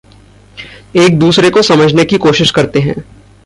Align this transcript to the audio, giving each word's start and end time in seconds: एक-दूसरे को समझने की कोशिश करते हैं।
एक-दूसरे 0.95 1.49
को 1.49 1.61
समझने 1.61 2.05
की 2.05 2.17
कोशिश 2.17 2.51
करते 2.51 2.79
हैं। 2.79 2.95